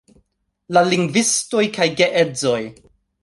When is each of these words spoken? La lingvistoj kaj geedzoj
La 0.77 0.81
lingvistoj 0.93 1.65
kaj 1.77 1.87
geedzoj 2.01 2.61